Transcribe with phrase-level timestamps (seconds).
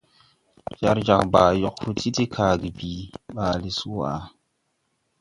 [0.79, 4.13] Jar jag Baa yog wo ti de kage bii ɓaale swaʼa.